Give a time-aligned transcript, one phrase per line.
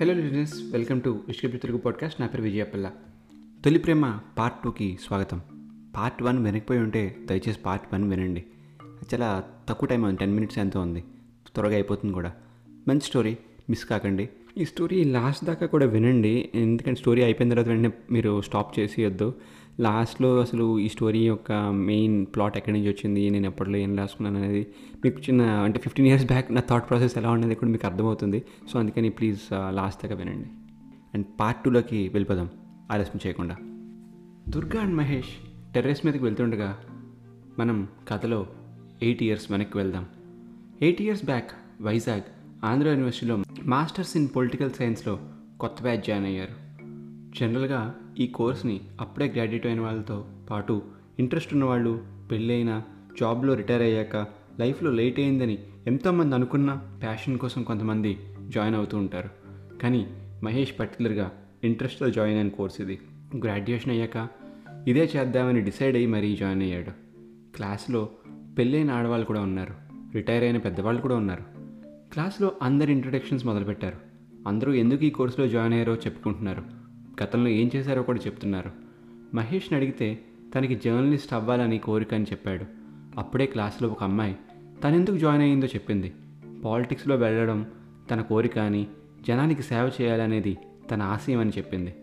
[0.00, 2.90] Hello listeners welcome to ఇష్కపి Telugu podcast నా పేరు విజయపల్ల
[3.64, 5.40] తొలి ప్రేమ పార్ట్ టూకి స్వాగతం.
[5.96, 8.44] పార్ట్ వన్ వెనక్కిపోయి ఉంటే దయచేసి పార్ట్ వన్ వినండి.
[9.14, 10.16] చాలా తక్కువ టైం ఉంది.
[10.16, 11.04] టెన్ మినిట్స్ ఎంతో ఉంది.
[11.54, 12.32] త్వరగా అయిపోతుంది కూడా.
[12.88, 13.36] మంచి స్టోరీ
[13.70, 14.28] మిస్ కాకండి.
[14.58, 16.50] ఈ స్టోరీ లాస్ట్ దాకా కూడా వినండి.
[16.54, 19.34] ఎందుకంటే స్టోరీ అయిపోయిన తర్వాత వెంటనే మీరు స్టాప్ చేసి వద్దు
[19.80, 23.30] లాస్ట్లో అసలు ఈ స్టోరీ యొక్క మెయిన్ ప్లాట్ ఎక్కడి నుంచి వచ్చింది?
[23.30, 24.66] నేను ఎప్పట్లో ఏం రాసుకున్నాను అనేది
[25.04, 28.42] మీకు చిన్న అంటే ఫిఫ్టీన్ ఇయర్స్ బ్యాక్ నా థాట్ ప్రాసెస్ ఎలా ఉండేది కూడా మీకు అర్థమవుతుంది.
[28.72, 30.48] సో అందుకని ప్లీజ్ లాస్ట్ దాకా వినండి.
[31.14, 32.48] అండ్ పార్ట్ టూలోకి వెళ్ళిపోదాం.
[32.90, 33.56] ఆలస్యం చేయకుండా.
[34.48, 35.28] దుర్గా అండ్ మహేష్
[35.74, 36.78] టెర్రస్ మీదకి వెళ్తుండగా
[37.58, 38.46] మనం కథలో
[39.02, 40.06] ఎయిట్ ఇయర్స్ వెనక్కి వెళ్దాం.
[40.82, 41.50] Eight years back
[41.82, 42.22] Vizag
[42.64, 45.18] Andhra యూనివర్సిటీలో మాస్టర్స్ ఇన్ పొలిటికల్ సైన్స్లో
[45.60, 46.54] కొత్త బ్యాచ్ జాయిన్ అయ్యారు.
[47.40, 50.82] జనరల్గా ఈ కోర్స్ని అప్పుడే గ్రాడ్యుయేట్ అయిన వాళ్ళతో పాటు
[51.18, 52.82] ఇంట్రెస్ట్ ఉన్న వాళ్ళు పెళ్ళైన
[53.20, 54.16] జాబ్లో రిటైర్ అయ్యాక
[54.60, 59.30] లైఫ్లో లేట్ అయిందని ఎంతోమంది అనుకున్న ప్యాషన్ కోసం కొంతమంది జాయిన్ అవుతూ ఉంటారు.
[59.82, 60.06] కానీ
[60.42, 61.30] మహేష్ పర్టికులర్గా
[61.64, 62.98] ఇంట్రెస్ట్తో జాయిన్ అయిన కోర్స్ ఇది.
[63.38, 64.28] గ్రాడ్యుయేషన్ అయ్యాక
[64.88, 66.90] ఇదే చేద్దామని డిసైడ్ అయ్యి మరీ జాయిన్ అయ్యాడు.
[67.56, 68.08] క్లాస్లో
[68.58, 69.74] పెళ్ళైన ఆడవాళ్ళు కూడా ఉన్నారు.
[70.14, 71.42] రిటైర్ అయిన పెద్దవాళ్ళు కూడా ఉన్నారు.
[72.12, 73.96] క్లాస్లో అందరి ఇంట్రడక్షన్స్ మొదలుపెట్టారు.
[74.48, 76.79] అందరూ ఎందుకు ఈ కోర్సులో జాయిన్ అయ్యారో చెప్పుకుంటున్నారు.
[77.22, 78.70] గతంలో ఏం చేశారో కూడా చెప్తున్నారు.
[79.34, 80.18] మహేష్ని అడిగితే
[80.54, 82.64] తనకి జర్నలిస్ట్ అవ్వాలని కోరిక అని చెప్పాడు.
[83.18, 84.36] అప్పుడే క్లాస్లో ఒక అమ్మాయి
[84.84, 86.12] తనెందుకు జాయిన్ అయ్యిందో చెప్పింది.
[86.64, 87.66] పాలిటిక్స్లో వెళ్ళడం
[88.10, 88.86] తన కోరిక అని
[89.28, 90.58] జనానికి సేవ చేయాలనేది
[90.90, 91.94] తన ఆశయం అని చెప్పింది.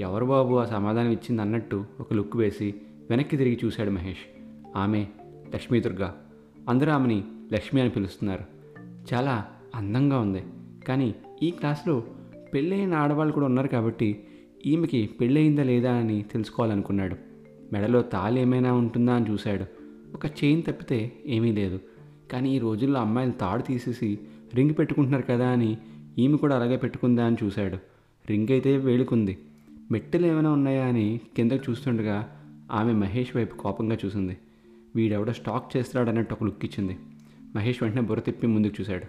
[0.00, 2.74] ఎవరు బాబు ఆ సమాధానం ఇచ్చింది అన్నట్టు ఒక లుక్ వేసి
[3.10, 4.40] వెనక్కి తిరిగి చూశాడు మహేష్.
[4.76, 5.06] ఆమె
[5.54, 6.26] లక్ష్మీ దుర్గా
[6.68, 8.44] అందరూ ఆమెని లక్ష్మి అని పిలుస్తున్నారు.
[9.14, 10.44] చాలా అందంగా ఉంది.
[10.88, 12.04] కానీ ఈ క్లాస్లో
[12.54, 14.24] పెళ్ళైన ఆడవాళ్ళు కూడా ఉన్నారు కాబట్టి
[14.68, 17.16] ఈమెకి పెళ్ళయిందా లేదా అని తెలుసుకోవాలనుకున్నాడు.
[17.72, 19.64] మెడలో తాళి ఏమైనా ఉంటుందా అని చూశాడు.
[20.14, 21.80] ఒక చైన్ తప్పితే ఏమీ లేదు.
[22.32, 24.18] కానీ ఈ రోజుల్లో అమ్మాయిలు తాడు తీసేసి
[24.54, 25.78] రింగ్ పెట్టుకుంటున్నారు కదా అని
[26.18, 27.76] ఈమె కూడా అలాగే పెట్టుకుందా అని చూశాడు.
[28.30, 29.38] రింగ్ అయితే వేలుకుంది.
[29.90, 32.42] మెట్టెలు ఏమైనా ఉన్నాయా అని కిందకు చూస్తుండగా
[32.72, 34.36] ఆమె మహేష్ వైపు కోపంగా చూసింది.
[34.96, 36.98] వీడెవడో స్టాక్ చేస్తున్నాడన్నట్టు ఒక లుక్ ఇచ్చింది.
[37.56, 39.04] మహేష్ వెంటనే బుర్ర తిప్పి ముందుకు చూశాడు.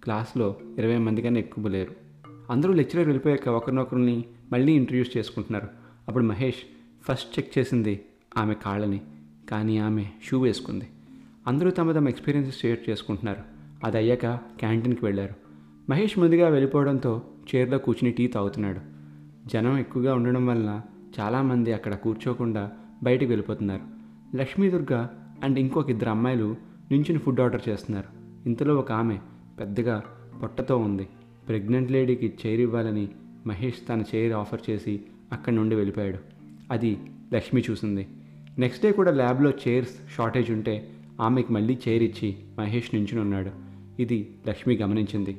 [0.00, 2.03] క్లాస్లో ఇరవై మంది కన్నా ఎక్కువ లేరు.
[2.50, 5.68] అందరూ లెక్చరర్ వెళ్ళిపోయాక ఒకరినొకరిని మళ్ళీ ఇంట్రడ్యూస్ చేసుకుంటున్నారు.
[6.08, 6.56] అప్పుడు మహేష్
[7.04, 8.00] ఫస్ట్ చెక్ చేసింది
[8.36, 9.00] ఆమె కాళ్ళని
[9.50, 10.88] కానీ ఆమె షూ వేసుకుంది.
[11.46, 13.42] అందరూ తమ తమ ఎక్స్పీరియన్సెస్ షేర్ చేసుకుంటున్నారు.
[13.84, 15.34] అది అయ్యాక క్యాంటీన్కి వెళ్ళారు.
[15.90, 17.22] మహేష్ ముందుగా వెళ్ళిపోవడంతో
[17.54, 18.80] చైర్లో కూర్చుని టీ తాగుతున్నాడు.
[19.48, 20.82] జనం ఎక్కువగా ఉండడం వల్ల
[21.20, 22.72] చాలామంది అక్కడ కూర్చోకుండా
[23.02, 23.82] బయటికి వెళ్ళిపోతున్నారు.
[24.36, 25.06] లక్ష్మీదుర్గ
[25.44, 26.56] అండ్ ఇంకొక ఇద్దరు అమ్మాయిలు
[26.92, 28.08] నుంచుని ఫుడ్ ఆర్డర్ చేస్తున్నారు.
[28.48, 29.18] ఇంతలో ఒక ఆమె
[29.60, 30.02] పెద్దగా
[30.42, 31.08] పొట్టతో ఉంది.
[31.48, 33.08] ప్రెగ్నెంట్ లేడీకి చైర్ ఇవ్వాలని
[33.46, 35.00] మహేష్ తన చైర్ ఆఫర్ చేసి
[35.32, 36.18] అక్కడి నుండి వెళ్ళిపోయాడు.
[36.70, 36.98] అది
[37.34, 38.06] లక్ష్మి చూసింది.
[38.58, 40.88] నెక్స్ట్ డే కూడా ల్యాబ్లో చైర్స్ షార్టేజ్ ఉంటే
[41.20, 43.50] ఆమెకి మళ్ళీ చైర్ ఇచ్చి మహేష్ నించుని ఉన్నాడు.
[44.02, 45.36] ఇది లక్ష్మి గమనించింది.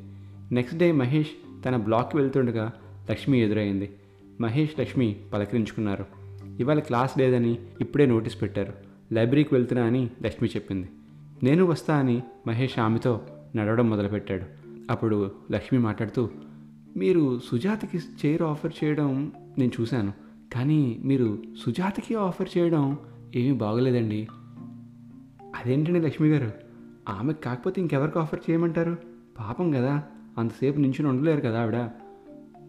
[0.51, 2.71] నెక్స్ట్ డే మహేష్ తన బ్లాక్కి వెళ్తుండగా
[3.11, 3.89] లక్ష్మి ఎదురైంది
[4.41, 6.05] మహేష్ లక్ష్మి పలకరించుకున్నారు.
[6.59, 8.73] ఇవాళ క్లాస్ లేదని ఇప్పుడే నోటీస్ పెట్టారు.
[9.11, 10.89] లైబ్రరీకి వెళ్తున్నా అని లక్ష్మి చెప్పింది.
[11.43, 13.21] నేను వస్తా అని మహేష్ ఆమెతో
[13.55, 14.64] నడవడం మొదలుపెట్టాడు.
[14.89, 16.29] అప్పుడు లక్ష్మి మాట్లాడుతూ
[16.97, 20.13] మీరు సుజాతకి చైర్ ఆఫర్ చేయడం నేను చూశాను
[20.53, 22.97] కానీ మీరు సుజాతకి ఆఫర్ చేయడం
[23.35, 24.27] ఏమీ బాగలేదండి.
[25.41, 26.51] అదేంటండి లక్ష్మి గారు?
[27.09, 28.97] ఆమెకు కాకపోతే ఇంకెవరికి ఆఫర్ చేయమంటారు?
[29.39, 30.03] పాపం కదా
[30.37, 31.75] అంతసేపు నించుని ఉండలేరు కదా ఆవిడ.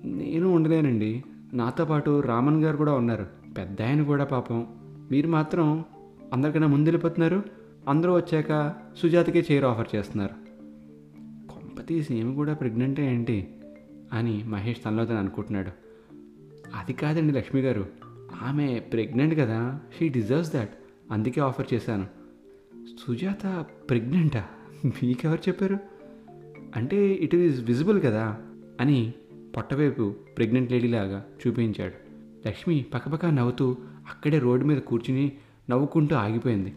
[0.04, 1.24] నేను ఉండలేనండి.
[1.54, 3.26] నాతో పాటు రామన్ గారు కూడా ఉన్నారు.
[3.58, 4.66] పెద్ద ఆయన కూడా పాపం.
[5.10, 5.84] మీరు మాత్రం
[6.32, 7.42] అందరికన్నా ముందు వెళ్ళిపోతున్నారు.
[7.88, 10.45] అందరూ వచ్చాక సుజాతకే చైర్ ఆఫర్ చేస్తున్నారు.
[11.86, 13.48] కొంపతీసి ఏమి కూడా ప్రెగ్నెంటే ఏంటి
[14.12, 15.70] అని మహేష్ తనలో తను అనుకుంటున్నాడు.
[16.74, 17.86] అది కాదండి లక్ష్మి గారు.
[18.42, 19.80] ఆమె ప్రెగ్నెంట్ కదా.
[19.98, 20.70] She deserves that.
[21.10, 22.06] అందుకే ఆఫర్ చేశాను.
[23.06, 24.44] సుజాత ప్రెగ్నెంటా?
[24.84, 25.78] మీకెవరు చెప్పారు?
[26.76, 28.36] అంటే ఇట్ ఈస్ విజిబుల్ కదా
[28.80, 29.12] అని
[29.56, 31.94] పొట్టవైపు ప్రెగ్నెంట్ లేడీలాగా చూపించాడు.
[32.48, 33.76] లక్ష్మి పక్కపక్క నవ్వుతూ
[34.10, 35.32] అక్కడే రోడ్డు మీద కూర్చుని
[35.70, 36.74] నవ్వుకుంటూ ఆగిపోయింది.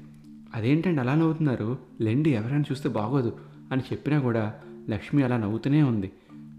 [0.55, 1.77] అదేంటండి అలా నవ్వుతున్నారు?
[2.01, 3.37] లెండి ఎవరైనా చూస్తే బాగోదు
[3.71, 6.11] అని చెప్పినా కూడా లక్ష్మి అలా నవ్వుతూనే ఉంది.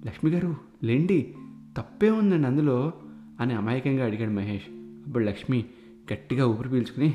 [0.07, 1.35] లక్ష్మి గారు లెండి
[1.77, 2.93] తప్పే ఉందండి అందులో
[3.41, 4.65] అని అమాయకంగా అడిగాడు మహేష్.
[5.07, 5.65] అప్పుడు లక్ష్మి
[6.13, 7.15] గట్టిగా ఊపిరి పీల్చుకుని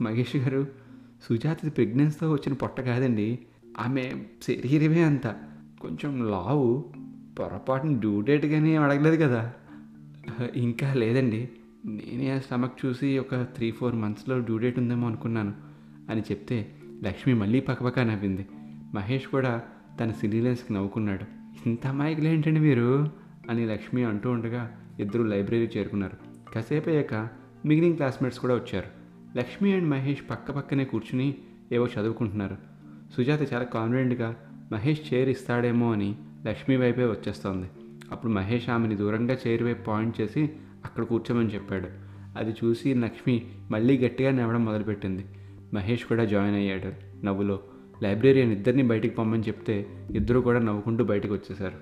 [0.00, 0.66] మహేష్ గారు
[1.22, 3.38] సుజాత ప్రెగ్నెన్స్తో వచ్చిన పొట్ట కాదండి
[3.78, 5.26] ఆమె శరీరమే అంత.
[5.80, 6.84] కొంచెం లావు
[7.38, 9.52] పొరపాటున డ్యూ డేట్ కానీ ఏం అడగలేదు కదా.
[10.54, 11.48] ఇంకా లేదండి
[11.86, 15.54] నేనే ఆ స్టమక్ చూసి ఒక త్రీ ఫోర్ మంత్స్లో డ్యూ డేట్ ఉందేమో అనుకున్నాను
[16.10, 16.72] అని చెప్తే
[17.04, 18.46] లక్ష్మి మళ్ళీ పక్కపక్క నవ్వింది.
[18.94, 19.62] మహేష్ కూడా
[20.00, 21.24] తన సిలీలెన్స్కి నవ్వుకున్నాడు.
[21.68, 23.10] ఇంత అమాయకులు ఏంటండి మీరు?
[23.50, 26.52] అని లక్ష్మి అంటూ ఉండగా ఇద్దరు లైబ్రరీ చేరుకున్నారు.
[26.54, 27.28] కాసేపు అయ్యాక
[27.66, 29.06] మిగిలిన క్లాస్మేట్స్ కూడా వచ్చారు.
[29.38, 31.34] లక్ష్మి అండ్ మహేష్ పక్క పక్కనే కూర్చుని
[31.72, 32.56] ఏవో చదువుకుంటున్నారు.
[33.16, 34.36] సుజాత చాలా కాన్ఫిడెంట్గా
[34.72, 36.14] మహేష్ చైర్ ఇస్తాడేమో అని
[36.46, 37.70] లక్ష్మి వైపే వచ్చేస్తోంది.
[38.12, 40.50] అప్పుడు మహేష్ ఆమెని దూరంగా చేరువే పాయింట్ చేసి
[40.84, 41.88] అక్కడ కూర్చోమని చెప్పాడు.
[42.38, 45.24] అది చూసి లక్ష్మి మళ్ళీ గట్టిగా నవ్వడం మొదలుపెట్టింది.
[45.74, 46.92] మహేష్ కూడా జాయిన్ అయ్యాడు
[47.26, 47.60] నవ్వులో.
[48.02, 51.74] లైబ్రేరియన్ ఇద్దరిని బయటికి పంపని చెప్తే ఇద్దరు కూడా నవ్వుకుంటూ బయటకు వచ్చేశారు.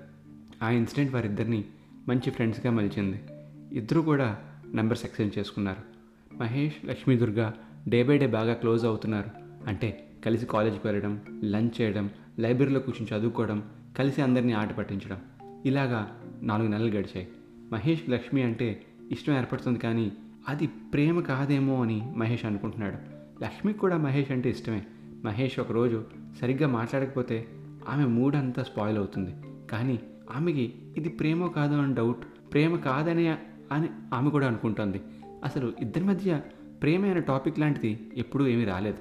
[0.63, 1.63] ఆ ఇన్సిడెంట్ వారిద్దరిని
[2.07, 3.21] మంచి ఫ్రెండ్స్గా మలిచింది.
[3.77, 4.37] ఇద్దరు కూడా
[4.73, 5.95] నెంబర్స్ ఎక్స్చేంజ్ చేసుకున్నారు.
[6.35, 7.53] Mahesh Lakshmi Durga
[7.87, 9.29] day by day బాగా క్లోజ్ అవుతున్నారు.
[9.67, 12.09] అంటే కలిసి కాలేజీకి వెళ్ళడం లంచ్ చేయడం
[12.39, 13.63] లైబ్రరీలో కూర్చొని చదువుకోవడం
[13.97, 15.17] కలిసి అందరినీ ఆట పట్టించడం.
[15.65, 17.27] ఇలాగా నాలుగు నెలలు గడిచాయి.
[17.71, 18.81] మహేష్ లక్ష్మి అంటే
[19.11, 20.11] ఇష్టం ఏర్పడుతుంది కానీ
[20.49, 22.95] అది ప్రేమ కాదేమో అని మహేష్ అనుకుంటున్నాడు.
[23.43, 24.83] లక్ష్మికి కూడా మహేష్ అంటే ఇష్టమే.
[25.25, 26.03] మహేష్ ఒకరోజు
[26.41, 27.47] సరిగ్గా మాట్లాడకపోతే
[27.89, 29.33] ఆమె మూడ్ అంతా స్పాయిల్ అవుతుంది.
[29.71, 29.99] కానీ
[30.35, 33.37] ఆమెకి ఇది ప్రేమ కాదు అని డౌట్ ప్రేమ కాదనే
[33.71, 35.01] అని ఆమె కూడా అనుకుంటుంది.
[35.43, 36.41] అసలు ఇద్దరి మధ్య
[36.81, 38.97] ప్రేమ అనే టాపిక్ లాంటిది ఎప్పుడూ ఏమీ రాలేదు.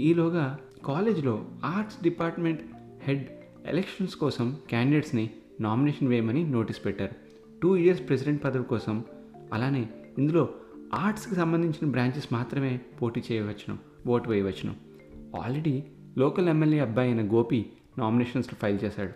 [0.00, 2.60] ఈలోగా కాలేజ్లో ఆర్ట్స్ డిపార్ట్మెంట్
[3.02, 3.26] హెడ్
[3.66, 5.30] ఎలక్షన్స్ కోసం క్యాండిడేట్స్ని
[5.60, 7.14] నామినేషన్ వేయమని నోటీస్ పెట్టారు.
[7.62, 9.04] టూ ఇయర్స్ ప్రెసిడెంట్ పదవి కోసం.
[9.52, 9.88] అలానే
[10.18, 10.48] ఇందులో
[10.94, 14.91] ఆర్ట్స్కి సంబంధించిన బ్రాంచెస్ మాత్రమే పోటీ చేయవచ్చును ఓటు వేయవచ్చును.
[15.40, 15.84] ఆల్రెడీ
[16.18, 19.12] లోకల్ ఎమ్మెల్యే అబ్బాయి అయిన గోపి నామినేషన్స్లో ఫైల్ చేశాడు.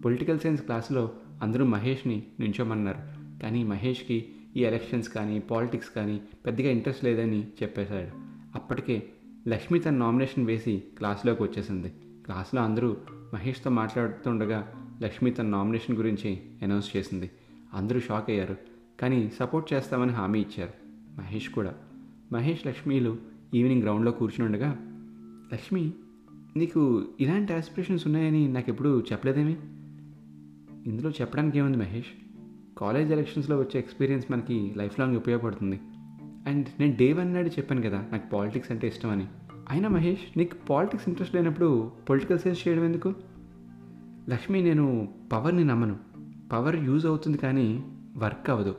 [0.00, 1.10] పొలిటికల్ సైన్స్ క్లాస్లో
[1.42, 2.98] అందరూ మహేష్ని నించోమన్నారు.
[3.42, 8.08] కానీ మహేష్కి ఈ ఎలక్షన్స్ కానీ పాలిటిక్స్ కానీ పెద్దగా ఇంట్రెస్ట్ లేదని చెప్పేశాడు.
[8.54, 9.02] అప్పటికే
[9.48, 11.88] లక్ష్మి తన నామినేషన్ వేసి క్లాస్లోకి వచ్చేసింది.
[12.24, 12.96] క్లాస్లో అందరూ
[13.34, 14.72] మహేష్తో మాట్లాడుతుండగా
[15.02, 17.30] లక్ష్మి తన నామినేషన్ గురించి అనౌన్స్ చేసింది.
[17.74, 18.56] అందరూ షాక్ అయ్యారు.
[19.00, 20.72] కానీ సపోర్ట్ చేస్తామని హామీ ఇచ్చారు.
[21.20, 21.74] మహేష్ కూడా.
[22.32, 23.16] మహేష్ లక్ష్మీలు
[23.54, 24.95] ఈవినింగ్ గ్రౌండ్లో కూర్చుని ఉండగా
[25.52, 25.92] లక్ష్మి
[26.56, 29.56] నీకు ఇలాంటి ఆస్పిరేషన్స్ ఉన్నాయని నాకు ఎప్పుడు చెప్పలేదేమి?
[30.90, 32.06] ఇందులో చెప్పడానికి ఏముంది మహేష్?
[32.78, 35.80] కాలేజ్ ఎలక్షన్స్లో వచ్చే ఎక్స్పీరియన్స్ మనకి లైఫ్ లాంగ్ ఉపయోగపడుతుంది.
[36.46, 39.26] అండ్ నేను డే వన్ నాడు చెప్పాను కదా నాకు పాలిటిక్స్ అంటే ఇష్టం అని.
[39.70, 43.14] అయినా మహేష్ నీకు పాలిటిక్స్ ఇంట్రెస్ట్ లేనప్పుడు పొలిటికల్ సైన్స్ చేయడం ఎందుకు?
[44.28, 45.96] లక్ష్మి నేను పవర్ని నమ్మను.
[46.52, 47.84] పవర్ యూజ్ అవుతుంది కానీ
[48.16, 48.74] వర్క్ అవ్వదు.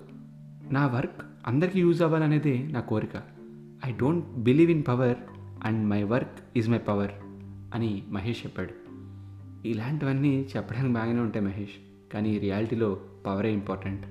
[0.72, 3.24] నా వర్క్ అందరికీ యూజ్ అవ్వాలనేదే నా కోరిక.
[3.86, 5.18] I don't believe in power
[5.63, 7.12] and my work is my power
[7.74, 8.74] అని మహేష్ చెప్పాడు.
[9.68, 11.71] ఇలాంటివన్నీ చెప్పడానికి బాగానే ఉంటాయి మహేష్
[12.13, 14.06] కానీ రియాలిటీలో పవరే ఇంపార్టెంట్.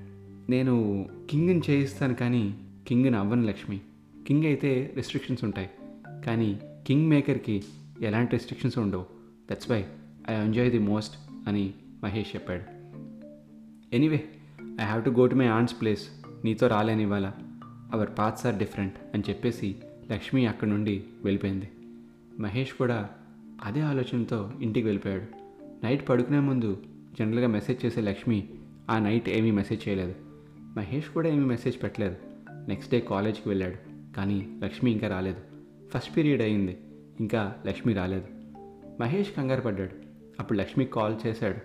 [0.51, 2.57] నేను కింగ్ని చేయిస్తాను కానీ
[2.87, 3.81] కింగ్ని అవ్వను లక్ష్మి.
[4.27, 5.69] కింగ్ అయితే రెస్ట్రిక్షన్స్ ఉంటాయి
[6.25, 7.63] కానీ కింగ్ మేకర్కి
[8.01, 9.05] ఎలాంటి రెస్ట్రిక్షన్స్ ఉండవు.
[9.51, 9.85] That's why
[10.29, 11.17] I enjoy the most
[11.47, 11.73] అని
[12.03, 12.61] మహేష్ చెప్పాడు.
[13.95, 14.23] Anyway
[14.81, 16.07] I have to go to my aunt's place
[16.45, 17.31] నీతో రాలేని ఇవాళ
[17.93, 19.75] అవర్ పాత్స్ ఆర్ డిఫరెంట్ అని చెప్పేసి
[20.11, 21.71] లక్ష్మి అక్కడి నుండి వెళ్ళిపోయింది.
[22.39, 23.09] మహేష్ కూడా
[23.63, 25.23] అదే ఆలోచనతో ఇంటికి వెళ్ళిపోయాడు.
[25.83, 26.83] నైట్ పడుకునే ముందు
[27.19, 28.49] జనరల్గా మెసేజ్ చేసే లక్ష్మి
[28.89, 30.15] ఆ నైట్ ఏమీ మెసేజ్ చేయలేదు.
[30.57, 32.15] మహేష్ కూడా ఏమీ మెసేజ్ పెట్టలేదు.
[32.67, 33.75] నెక్స్ట్ డే కాలేజ్కి వెళ్ళాడు.
[34.15, 35.37] కానీ లక్ష్మి ఇంకా రాలేదు.
[35.93, 36.77] ఫస్ట్ పీరియడ్ అయింది.
[37.19, 38.25] ఇంకా లక్ష్మి రాలేదు.
[39.01, 39.91] మహేష్ కంగారు పడ్డాడు.
[40.39, 41.57] అప్పుడు లక్ష్మి కాల్ చేశాడు.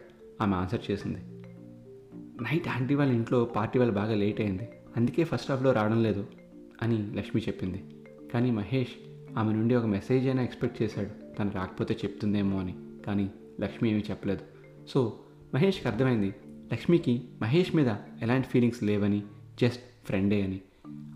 [0.43, 1.19] ఆమె ఆన్సర్ చేసింది.
[2.43, 4.69] నైట్ ఆంటీ వాళ్ళ ఇంట్లో పార్టీ వాళ్ళు బాగా లేట్ అయింది.
[4.97, 6.27] అందుకే ఫస్ట్ హాఫ్లో రావడం లేదు
[6.83, 7.85] అని లక్ష్మి చెప్పింది.
[8.33, 8.91] కానీ మహేష్
[9.39, 11.37] ఆమె నుండి ఒక మెసేజ్ అయినా ఎక్స్పెక్ట్ చేశాడు.
[11.37, 12.75] తను రాకపోతే చెప్తుందేమో అని.
[13.07, 13.31] కానీ
[13.61, 14.41] లక్ష్మి ఏమీ చెప్పలేదు.
[14.89, 15.19] సో
[15.55, 16.35] మహేష్కి అర్థమైంది.
[16.73, 17.89] లక్ష్మికి మహేష్ మీద
[18.23, 19.23] ఎలాంటి ఫీలింగ్స్ లేవని
[19.61, 20.61] జస్ట్ ఫ్రెండే అని.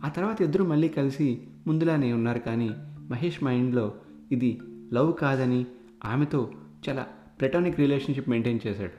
[0.05, 2.71] ఆ తర్వాత ఇద్దరు మళ్ళీ కలిసి ముందులానే ఉన్నారు కానీ
[3.11, 3.95] మహేష్ మైండ్లో
[4.33, 4.61] ఇది
[4.95, 5.67] లవ్ కాదని
[6.05, 6.51] ఆమెతో
[6.89, 7.07] చాలా
[7.41, 8.93] ప్లెటానిక్ రిలేషన్షిప్ మెయింటైన్ చేశాడు.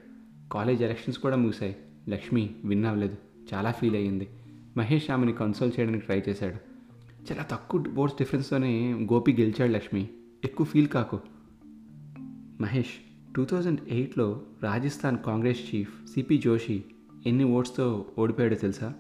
[0.52, 1.76] కాలేజ్ ఎలక్షన్స్ కూడా ముగిశాయి.
[2.10, 3.16] లక్ష్మి విన్ అవ్వలేదు.
[3.54, 4.28] చాలా ఫీల్ అయ్యింది.
[4.78, 6.67] మహేష్ ఆమెని కన్సోల్ చేయడానికి ట్రై చేశాడు.
[7.32, 10.10] చాలా తక్కువ బోర్డ్స్ డిఫరెన్స్తోనే గోపి గెలిచాడు లక్ష్మి.
[10.44, 11.20] ఎక్కువ ఫీల్ కాకు.
[12.62, 12.94] మహేష్
[13.36, 16.84] టూ థౌజండ్ ఎయిట్లో Rajasthan Congress chief C P
[17.26, 18.94] Joshi ఓట్స్తో ఓడిపోయాడో తెలుసా?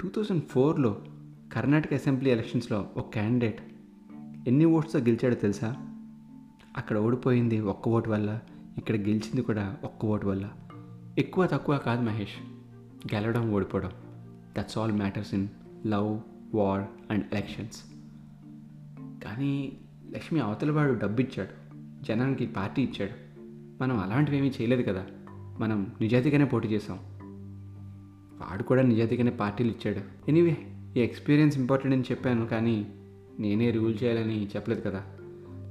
[0.00, 1.04] టూ థౌజండ్ ఫోర్లో
[1.52, 3.60] కర్ణాటక అసెంబ్లీ ఎలక్షన్స్లో ఒక క్యాండిడేట్
[4.48, 5.76] ఎన్ని ఓట్స్తో గెలిచాడో తెలుసా?
[6.76, 8.40] అక్కడ ఓడిపోయింది ఒక్క ఓటు వల్ల
[8.78, 10.50] ఇక్కడ గెలిచింది కూడా ఒక్క ఓటు వల్ల.
[11.18, 12.66] ఎక్కువ తక్కువ కాదు మహేష్.
[13.14, 13.90] గెలవడం ఓడిపోవడం.
[14.58, 15.48] That's all matters in
[15.86, 16.20] love
[16.56, 17.82] war and elections
[19.24, 19.72] కానీ
[20.10, 21.66] లక్ష్మి అవతలవాడు డబ్బు ఇచ్చాడు
[22.04, 23.12] జనానికి పార్టీ ఇచ్చాడు.
[23.82, 25.06] మనం అలాంటివి ఏమీ చేయలేదు కదా.
[25.58, 26.98] మనం నిజాయితీగానే పోటీ చేసాం
[28.40, 30.30] వాడు కూడా నిజాయితీగానే పార్టీలు ఇచ్చాడు.
[30.30, 30.56] ఎనీవే
[30.96, 32.86] ఈ ఎక్స్పీరియన్స్ ఇంపార్టెంట్ అని చెప్పాను కానీ
[33.40, 35.04] నేనే రూల్ చేయాలని చెప్పలేదు కదా.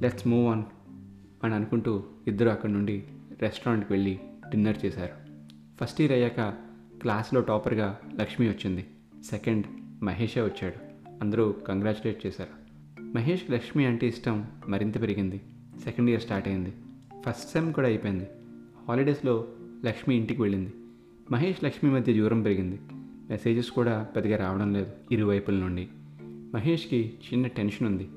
[0.01, 0.63] లెట్స్ మూవ్ ఆన్
[1.44, 3.04] అని అనుకుంటూ ఇద్దరు అక్కడి నుండి
[3.42, 5.13] రెస్టారెంట్కి వెళ్ళి డిన్నర్ చేశారు.
[5.82, 6.54] ఫస్ట్ ఇయర్ అయ్యాక
[7.01, 8.86] క్లాస్లో టాపర్గా లక్ష్మి వచ్చింది.
[9.25, 9.65] సెకండ్
[10.04, 11.10] మహేషే వచ్చాడు.
[11.22, 12.66] అందరూ కంగ్రాచులేట్ చేశారు.
[13.02, 15.42] మహేష్ లక్ష్మి అంటే ఇష్టం మరింత పెరిగింది.
[15.84, 16.74] సెకండ్ ఇయర్ స్టార్ట్ అయింది.
[17.25, 18.28] ఫస్ట్ సెమ్ కూడా అయిపోయింది.
[18.88, 19.48] హాలిడేస్లో
[19.86, 20.74] లక్ష్మి ఇంటికి వెళ్ళింది.
[21.32, 22.80] మహేష్ లక్ష్మి మధ్య దూరం పెరిగింది.
[23.30, 25.88] మెసేజెస్ కూడా పెద్దగా రావడం లేదు ఇరువైపుల నుండి.
[26.54, 28.10] మహేష్కి చిన్న టెన్షన్ ఉంది.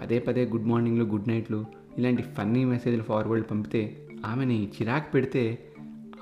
[0.00, 1.64] పదే పదే గుడ్ మార్నింగ్లు గుడ్ నైట్లు
[1.98, 5.58] ఇలాంటి ఫన్నీ మెసేజ్లు ఫార్వర్డ్ పంపితే ఆమెని చిరాకు పెడితే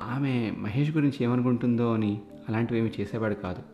[0.02, 3.73] ఆమె మహేష్ గురించి ఏమనుకుంటుందో అని అలాంటివి ఏమి చేసేవాడు కాదు.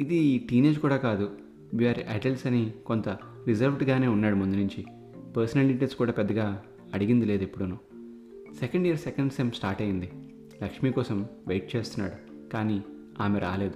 [0.00, 1.38] ఇది టీనేజ్ కూడా కాదు.
[1.74, 3.08] వీఆర్ అడల్ట్స్ అని కొంత
[3.46, 4.86] రిజర్వ్డ్గానే ఉన్నాడు ముందు నుంచి.
[5.36, 6.62] పర్సనల్ డీటెయిల్స్ కూడా పెద్దగా
[6.94, 7.78] అడిగింది లేదు ఎప్పుడూను.
[8.60, 10.10] Second year second sem start అయింది.
[10.62, 12.82] లక్ష్మి కోసం వెయిట్ చేస్తున్నాడు కానీ
[13.20, 13.74] ఆమె రాలేదు.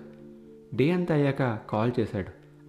[0.76, 2.28] డే అంతా అయ్యాక కాల్ చేశాడు.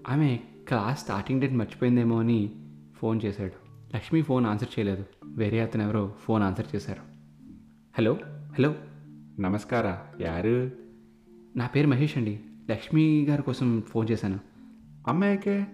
[0.10, 2.52] ఆమె క్లాస్ స్టార్టింగ్ డేట్ మర్చిపోయిందేమో అని
[2.96, 3.70] ఫోన్ చేశాడు.
[3.96, 5.06] లక్ష్మి ఫోన్ ఆన్సర్ చేయలేదు.
[5.26, 7.02] వేరే అతను ఎవరో ఫోన్ ఆన్సర్ చేశారు.
[7.98, 8.14] హలో
[8.58, 8.76] హలో
[9.40, 10.72] నమస్కారా యారు?
[11.56, 12.40] నా పేరు మహేష్ అండి.
[12.70, 14.40] లక్ష్మి గారి కోసం ఫోన్ చేశాను.
[15.08, 15.68] అమ్మాయికే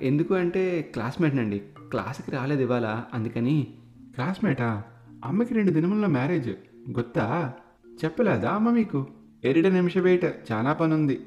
[0.00, 1.58] ఎందుకు అంటే క్లాస్మేట్ అండి.
[1.58, 3.74] క్లాస్కి రాలేదు ఇవాళ అందుకని
[4.14, 4.82] క్లాస్మేటా?
[5.24, 6.48] అమ్మకి రెండు దినముల మ్యారేజ్
[6.90, 7.52] గుత్తా?
[8.04, 9.06] చెప్పలేదా అమ్మ మీకు?
[9.44, 11.26] ఎరిడ నిమిష వెయిట్ చాలా పని ఉంది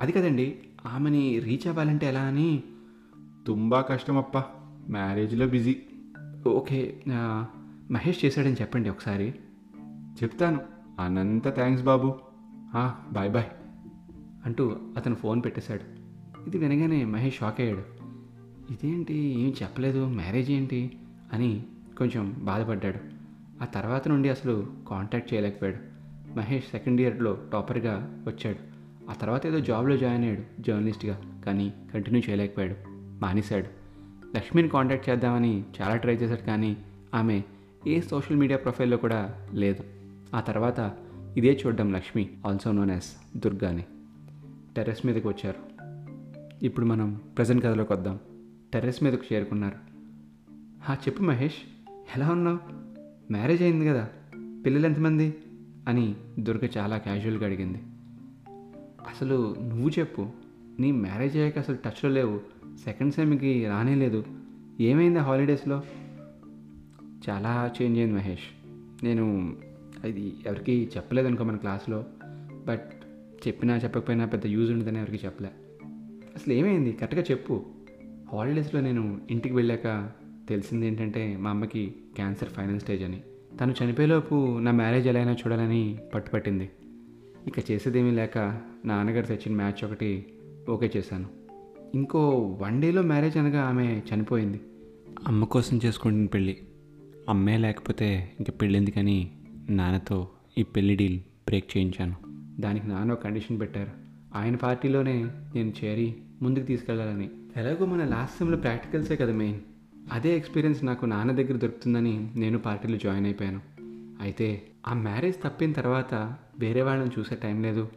[0.00, 2.62] అది కదండి ఆమెని రీచ్ అవ్వాలంటే ఎలా అని?
[3.46, 4.38] తుంబా కష్టమప్ప
[4.88, 5.76] మ్యారేజ్లో బిజీ.
[6.46, 7.00] ఓకే
[7.90, 9.34] మహేష్ చేశాడని చెప్పండి ఒకసారి.
[10.22, 10.60] చెప్తాను.
[11.00, 12.14] అనంత థ్యాంక్స్ బాబు.
[12.74, 13.59] ఆ, బాయ్ బాయ్.
[14.46, 16.00] అంటూ అతను ఫోన్ పెట్టేశాడు.
[16.46, 18.00] ఇది వినగానే మహేష్ షాక్ అయ్యాడు.
[18.72, 19.14] ఇదేంటి?
[19.14, 20.06] ఏం చెప్పలేదు.
[20.06, 20.98] మ్యారేజ్ ఏంటి?
[21.32, 21.62] అని
[21.98, 22.98] కొంచెం బాధపడ్డాడు.
[23.62, 25.76] ఆ తర్వాత నుండి అసలు కాంటాక్ట్ చేయలేకపోయాడు.
[26.38, 28.70] మహేష్ సెకండ్ ఇయర్లో టాపర్గా వచ్చాడు.
[29.10, 32.74] ఆ తర్వాత ఏదో జాబ్లో జాయిన్ అయ్యాడు జర్నలిస్ట్గా కానీ కంటిన్యూ చేయలేకపోయాడు.
[33.20, 33.80] మానేశాడు.
[34.36, 36.76] లక్ష్మిని కాంటాక్ట్ చేద్దామని చాలా ట్రై చేశాడు కానీ
[37.14, 37.42] ఆమె
[37.86, 39.84] ఏ సోషల్ మీడియా ప్రొఫైల్లో కూడా లేదు.
[40.34, 40.94] ఆ తర్వాత
[41.36, 43.84] ఇదే చూడడం లక్ష్మి ఆల్సో నోన్ యాజ్ దుర్గాని.
[44.80, 45.84] టెర్రస్ మీదకి వచ్చారు.
[46.64, 48.18] ఇప్పుడు మనం ప్రజెంట్ కథలోకి వద్దాం.
[48.72, 49.74] టెర్రస్ మీదకు చేరుకున్నారు.
[50.82, 51.54] హా చెప్పు మహేష్
[52.16, 52.58] ఎలా ఉన్నావు?
[53.32, 54.08] మ్యారేజ్ అయింది కదా
[54.66, 55.34] పిల్లలు ఎంతమంది?
[55.88, 57.78] అని దుర్గ చాలా క్యాజువల్గా అడిగింది.
[59.08, 60.26] అసలు నువ్వు చెప్పు
[60.78, 62.40] నీ మ్యారేజ్ అయ్యాక అసలు టచ్లో లేవు
[62.84, 64.24] సెకండ్ సెమ్కి రానే లేదు
[64.80, 65.82] ఏమైంది హాలిడేస్లో?
[67.30, 68.66] చాలా చేంజ్ అయింది మహేష్.
[69.04, 69.56] నేను
[70.04, 72.04] అది ఎవరికి చెప్పలేదు అనుకో మన క్లాస్లో
[72.66, 72.92] బట్
[73.46, 75.50] చెప్పినా చెప్పకపోయినా పెద్ద యూజ్ ఉండదని ఎవరికి చెప్పలే.
[76.36, 76.92] అసలు ఏమైంది?
[76.92, 77.66] కరెక్ట్గా చెప్పు.
[78.32, 80.10] హాలిడేస్లో నేను ఇంటికి వెళ్ళాక
[80.48, 83.20] తెలిసింది ఏంటంటే మా అమ్మకి క్యాన్సర్ ఫైనల్ స్టేజ్ అని.
[83.60, 86.70] తను చనిపోయేలోపు నా మ్యారేజ్ ఎలా అయినా చూడాలని పట్టుపట్టింది.
[87.46, 88.38] ఇక చేసేదేమీ లేక
[88.84, 90.24] నాన్నగారు తెచ్చిన మ్యాచ్ ఒకటి
[90.68, 91.28] ఓకే చేశాను.
[91.94, 92.30] ఇంకో
[92.60, 94.60] వన్ డేలో మ్యారేజ్ అనగా ఆమె చనిపోయింది.
[95.26, 96.56] అమ్మ కోసం చేసుకుంటున్న పెళ్ళి.
[97.28, 99.30] అమ్మే లేకపోతే ఇంక పెళ్ళింది కానీ
[99.70, 100.28] నాన్నతో
[100.58, 102.29] ఈ పెళ్ళి డీల్ బ్రేక్ చేయించాను.
[102.58, 103.90] దానికి నాన్న కండిషన్ పెట్టారు.
[104.34, 107.30] ఆయన పార్టీలోనే నేను చేరి ముందుకు తీసుకెళ్ళాలని.
[107.56, 109.60] ఎలాగో మన లాస్ట్ సెమ్లో ప్రాక్టికల్సే కదా మెయిన్.
[110.12, 113.60] అదే ఎక్స్పీరియన్స్ నాకు నాన్న దగ్గర దొరుకుతుందని నేను పార్టీలో జాయిన్ అయిపోయాను.
[114.20, 117.88] అయితే ఆ మ్యారేజ్ తప్పిన తర్వాత వేరే వాళ్ళని చూసే టైం లేదు.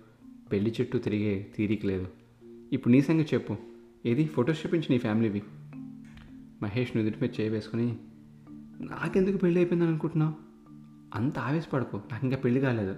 [0.51, 2.07] పెళ్ళి చుట్టూ తిరిగే తీరిక లేదు.
[2.73, 3.57] ఇప్పుడు నీ సంగతి చెప్పు.
[4.05, 5.43] ఏది ఫొటోస్ చూపించి నీ ఫ్యామిలీవి.
[6.61, 7.97] మహేష్ నుదుటి మీద చేయి వేసుకుని
[8.81, 10.33] నాకెందుకు పెళ్ళి అయిపోయిందని అనుకుంటున్నావు?
[11.15, 12.01] అంత ఆవేశపడకు.
[12.11, 12.95] నాకు ఇంకా పెళ్ళి కాలేదు.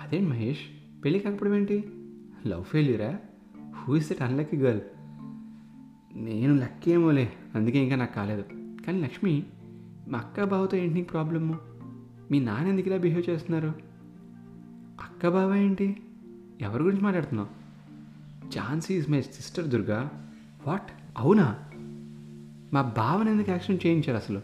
[0.00, 0.58] అదేం మహేష్?
[1.04, 1.84] పెళ్ళి కాకపోవడం ఏంటి?
[2.46, 3.18] Love ఫెయిల్యూరా
[3.74, 4.80] who is that unlucky girl
[6.14, 8.44] నేను లక్కీ ఏమోలే అందుకే ఇంకా నాకు కాలేదు.
[8.86, 9.46] కానీ లక్ష్మి
[10.08, 11.58] మా అక్క బావతో ఏంటి నీకు ప్రాబ్లము?
[12.30, 13.74] మీ నాన్న ఎందుకు ఇలా బిహేవ్ చేస్తున్నారు?
[15.00, 15.96] అక్క బావ ఏంటి?
[16.60, 17.48] ఎవరి గురించి మాట్లాడుతున్నావు?
[18.50, 20.28] Jhansi is my sister Durga.
[20.66, 21.56] What అవునా?
[22.72, 24.40] మా బావని ఎందుకు యాక్షన్ చేయించారు అసలు?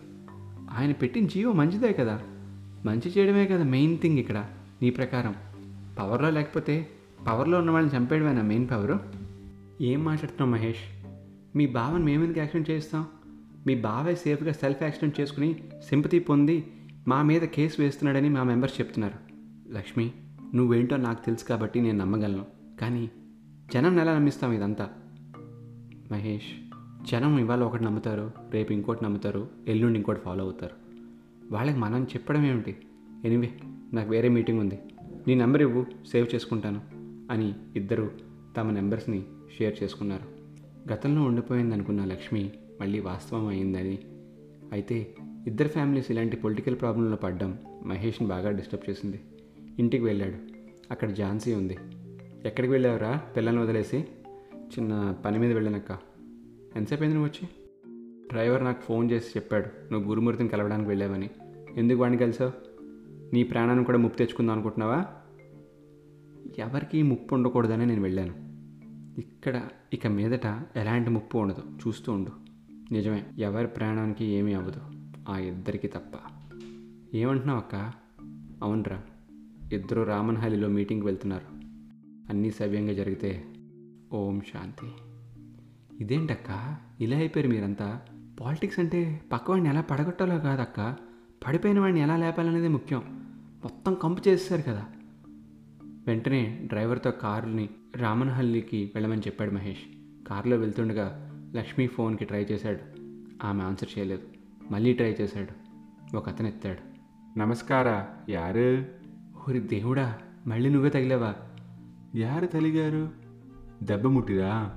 [0.70, 2.20] ఆయన పెట్టిన జీవో మంచిదే కదా?
[2.84, 4.46] మంచి చేయడమే కదా మెయిన్ థింగ్ ఇక్కడ
[4.82, 5.34] నీ ప్రకారం.
[5.98, 6.88] పవర్లో లేకపోతే
[7.26, 9.00] పవర్లో ఉన్న వాళ్ళని చంపేయడమేనా మెయిన్ పవరు
[9.80, 11.06] ఏం మాట్లాడుతున్నావు మహేష్?
[11.56, 13.06] మీ బావని మేమెందుకు యాక్సిడెంట్ చేస్తాం
[13.66, 15.56] మీ బావే సేఫ్గా సెల్ఫ్ యాక్సిడెంట్ చేసుకుని
[15.88, 16.64] సింపతి పొంది
[17.08, 19.14] మా మీద కేసు వేస్తున్నాడని మా మెంబర్స్ చెప్తున్నారు.
[19.72, 20.12] లక్ష్మి
[20.54, 22.44] నువ్వేంటో నాకు తెలుసు కాబట్టి నేను నమ్మగలను.
[22.80, 23.10] కానీ
[23.74, 24.88] జనం ఎలా నమ్మిస్తాం ఇదంతా?
[26.12, 26.76] మహేష్
[27.10, 30.74] జనం ఇవాళ ఒకటి నమ్ముతారు రేపు ఇంకోటి నమ్ముతారు ఎల్లుండి ఇంకోటి ఫాలో అవుతారు.
[31.52, 32.76] వాళ్ళకి మనం చెప్పడం ఏమిటి
[33.24, 33.52] ఎనివే
[33.92, 34.78] నాకు వేరే మీటింగ్ ఉంది.
[35.26, 36.80] నీ నెంబర్ ఇవ్వు సేవ్ చేసుకుంటాను
[37.30, 38.11] అని ఇద్దరు
[38.56, 39.23] తమ నెంబర్స్ని
[39.59, 40.37] షేర్ చేసుకున్నారు.
[40.92, 43.99] గతంలో ఉండిపోయింది అనుకున్న లక్ష్మి మళ్ళీ వాస్తవం అయిందని.
[44.73, 45.14] అయితే
[45.47, 49.21] ఇద్దరు ఫ్యామిలీస్ ఇలాంటి పొలిటికల్ ప్రాబ్లంలో పడ్డం మహేష్ని బాగా డిస్టర్బ్ చేసింది.
[49.78, 50.35] ఇంటికి వెళ్ళాడు.
[50.90, 51.76] అక్కడ ఝాన్సీ ఉంది.
[52.45, 53.21] ఎక్కడికి వెళ్ళావురా?
[53.37, 53.99] పిల్లల్ని వదిలేసి?
[54.56, 55.99] చిన్న పని మీద వెళ్ళానక్క.
[56.76, 57.49] ఎంతసేపు అయింది నువ్వు వచ్చి?
[58.28, 59.92] డ్రైవర్ నాకు ఫోన్ చేసి చెప్పాడు.
[59.92, 61.30] నువ్వు గురుమూర్తిని కలవడానికి వెళ్ళావని.
[61.76, 62.65] ఎందుకు వాడిని కలిసావు?
[63.33, 65.04] నీ ప్రాణాన్ని కూడా ముప్పు తెచ్చుకుందాం అనుకుంటున్నావా?
[66.59, 68.47] ఎవరికి ముప్పు ఉండకూడదని నేను వెళ్ళాను.
[69.21, 71.62] ఇక్కడ ఇక మీదట ఎలాంటి ముప్పు ఉండదు.
[71.87, 72.30] చూస్తూ ఉండు.
[72.92, 74.80] నిజమే ఎవరి ప్రాణానికి ఏమీ అవ్వదు.
[75.28, 76.18] ఆ ఇద్దరికి తప్ప.
[77.14, 77.75] ఏమంటున్నావు అక్క?
[78.62, 79.02] అవునరా.
[79.73, 81.56] ఇద్దరు రామన్హలిలో మీటింగ్కి వెళ్తున్నారు.
[82.30, 83.45] అన్నీ సవ్యంగా జరిగితే
[84.12, 84.92] ఓం శాంతి.
[86.00, 86.76] ఇదేంటక్క?
[87.00, 88.00] ఇలా అయిపోయారు మీరంతా.
[88.40, 90.97] పాలిటిక్స్ అంటే పక్కవాడిని ఎలా పడగొట్టాలో కాదక్క.
[91.47, 93.15] పడిపోయిన వాడిని ఎలా లేపాలనేది ముఖ్యం.
[93.64, 94.84] మొత్తం కంపు చేసేసారు కదా.
[96.06, 99.82] వెంటనే డ్రైవర్తో కారుని రామన్హల్లికి వెళ్ళమని చెప్పాడు మహేష్.
[100.28, 101.22] కారులో వెళ్తుండగా
[101.54, 102.80] లక్ష్మి ఫోన్కి ట్రై చేశాడు.
[103.46, 104.22] ఆమె ఆన్సర్ చేయలేదు.
[104.70, 105.66] మళ్ళీ ట్రై చేశాడు.
[106.16, 106.96] ఒక అతను ఎత్తాడు.
[107.38, 108.84] నమస్కార యారు?
[109.48, 111.34] ఓరి దేవుడా మళ్ళీ నువ్వే తగిలేవా?
[112.16, 113.08] యారు తలిగారు?
[113.82, 114.75] దెబ్బ ముట్టిదా?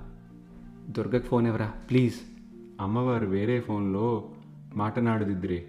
[0.90, 1.68] దుర్గకు ఫోన్ ఎవరా?
[1.68, 2.16] ప్లీజ్.
[2.82, 4.32] అమ్మవారు వేరే ఫోన్లో
[4.76, 5.68] మాటనాడుదిద్దురే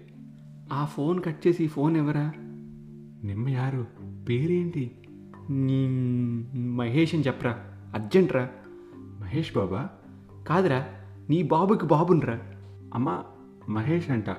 [0.73, 2.31] ఆ ఫోన్ కట్ చేసి ఫోన్ ఎవరా?
[3.23, 3.87] నిమ్మ యారు
[4.29, 4.91] పేరేంటి?
[5.49, 5.87] నీ
[6.59, 7.51] మహేష్ అని చెప్పరా.
[7.93, 8.49] అర్జెంట్ రా.
[8.95, 9.89] మహేష్ బాబా?
[10.47, 10.87] కాదురా
[11.29, 12.39] నీ బాబుకి బాబునరా.
[12.93, 13.23] అమ్మ
[13.69, 14.29] మహేష్ అంట.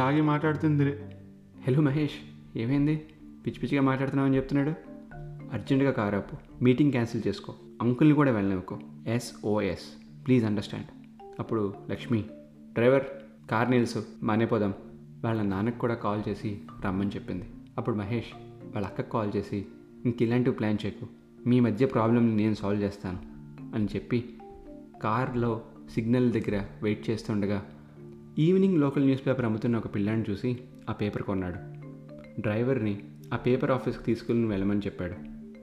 [0.00, 1.18] చాగి మాట్లాడుతుందిరే
[1.66, 2.96] హలో మహేష్ ఏమైంది?
[3.46, 4.70] పిచ్చి పిచ్చిగా మాట్లాడుతున్నావని చెప్తున్నాడు.
[5.52, 6.64] అర్జెంటుగా కారు ఆపు.
[6.64, 7.54] మీటింగ్ క్యాన్సిల్ చేసుకో.
[7.82, 8.78] అంకుల్ని కూడా వెళ్ళనివ్వకో.
[9.06, 10.86] ఎస్ఓఎస్ ప్లీజ్ అండర్స్టాండ్
[11.40, 12.24] అప్పుడు లక్ష్మి
[12.72, 13.04] డ్రైవర్
[13.50, 14.04] కార్ నిలుసు.
[14.22, 14.74] మానేపోదాం
[15.24, 17.44] వాళ్ళ నాన్నకు కూడా కాల్ చేసి రమ్మని చెప్పింది.
[17.78, 18.36] అప్పుడు మహేష్
[18.74, 19.66] వాళ్ళ అక్కకు కాల్ చేసి
[20.04, 21.06] ఇంక ఇలాంటివి ప్లాన్ చేయకు.
[21.46, 23.20] మీ మధ్య ప్రాబ్లమ్ని నేను సాల్వ్ చేస్తాను
[23.74, 24.24] అని చెప్పి
[25.02, 27.64] కార్లో సిగ్నల్ దగ్గర వెయిట్ చేస్తుండగా
[28.38, 30.58] ఈవినింగ్ లోకల్ న్యూస్ పేపర్ అమ్ముతున్న ఒక పిల్లాన్ని చూసి
[30.90, 31.58] ఆ పేపర్ కొన్నాడు.
[32.40, 33.00] డ్రైవర్ని
[33.32, 35.14] ఆ పేపర్ ఆఫీస్కి తీసుకుని వెళ్ళమని చెప్పాడు.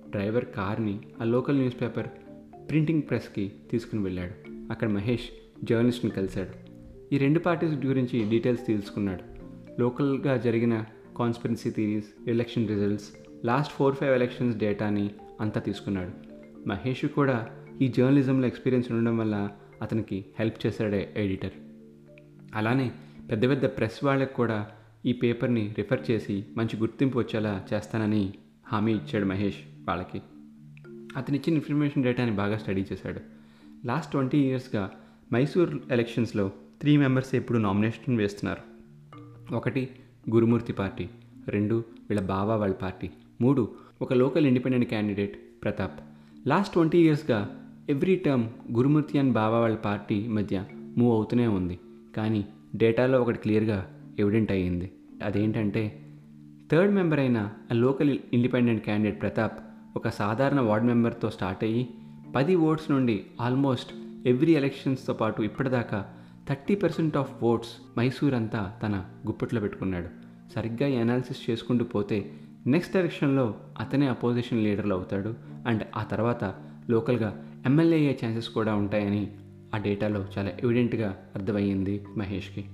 [0.10, 2.08] డ్రైవర్ కార్ని ఆ లోకల్ న్యూస్ పేపర్
[2.70, 4.52] ప్రింటింగ్ ప్రెస్కి తీసుకుని వెళ్ళాడు.
[4.72, 5.30] అక్కడ మహేష్
[5.64, 6.70] జర్నలిస్ట్ని కలిశాడు.
[7.16, 9.24] ఈ రెండు పార్టీస్ గురించి డీటెయిల్స్ తెలుసుకున్నాడు.
[9.82, 10.86] లోకల్గా జరిగిన
[11.20, 13.10] conspiracy theories election results
[13.46, 15.10] last four five elections డేటాని
[15.42, 16.12] అంతా తీసుకున్నాడు.
[16.68, 17.48] మహేష్ కూడా
[17.82, 19.50] ఈ జర్నలిజంలో ఎక్స్పీరియన్స్ ఉండడం వల్ల
[19.82, 21.52] అతనికి హెల్ప్ చేశాడే ఎడిటర్
[22.56, 22.92] అలానే
[23.32, 24.68] పెద్ద పెద్ద ప్రెస్ వాళ్ళకి కూడా
[25.06, 28.34] ఈ పేపర్ని రిఫర్ చేసి మంచి గుర్తింపు వచ్చేలా చేస్తానని
[28.68, 29.58] హామీ ఇచ్చాడు మహేష్
[29.88, 30.22] వాళ్ళకి.
[31.18, 33.20] అతను ఇచ్చిన ఇన్ఫర్మేషన్ డేటాని బాగా స్టడీ చేశాడు.
[33.86, 34.92] లాస్ట్ ట్వంటీ ఇయర్స్గా
[35.34, 38.70] మైసూర్ ఎలక్షన్స్లో త్రీ మెంబర్స్ ఎప్పుడు నామినేషన్ వేస్తున్నారు.
[39.56, 39.90] ఒకటి
[40.30, 41.10] గురుమూర్తి పార్టీ.
[41.48, 43.10] రెండు వీళ్ళ బావా వాళ్ళ పార్టీ.
[43.42, 43.70] మూడు
[44.02, 45.98] ఒక local independent candidate Pratap.
[46.48, 47.40] Last twenty ఇయర్స్గా
[47.90, 50.64] ఎవ్రీ టర్మ్ గురుమూర్తి అండ్ బావా వాళ్ళ పార్టీ మధ్య
[50.98, 51.80] మూవ్ అవుతూనే ఉంది.
[52.18, 53.80] కానీ డేటాలో ఒకటి క్లియర్గా
[54.20, 54.92] ఎవిడెంట్ అయ్యింది.
[55.24, 56.02] అదేంటంటే
[56.72, 59.58] థర్డ్ మెంబర్ అయిన ఆ లోకల్ ఇండిపెండెంట్ క్యాండిడేట్ ప్రతాప్
[59.96, 61.88] ఒక సాధారణ వార్డ్ మెంబర్తో స్టార్ట్ అయ్యి
[62.36, 63.94] పది ఓట్స్ నుండి ఆల్మోస్ట్
[64.28, 66.00] ఎవ్రీ ఎలక్షన్స్తో పాటు ఇప్పటిదాకా
[66.50, 70.08] thirty percent of votes Mysore అంతా తన గుప్పట్లో పెట్టుకున్నాడు.
[70.56, 72.32] సరిగ్గా అనాలిసిస్ చేసుకుంటూ పోతే
[72.68, 75.34] నెక్స్ట్ ఎలక్షన్లో అతనే అపోజిషన్ లీడర్లు అవుతాడు
[75.68, 76.56] అండ్ ఆ తర్వాత
[76.90, 79.32] లోకల్గా ఎమ్మెల్యే అయ్యే ఛాన్సెస్ కూడా ఉంటాయని
[79.76, 82.66] ఆ డేటాలో చాలా ఎవిడెంట్గా అర్థమయ్యింది మహేష్కి.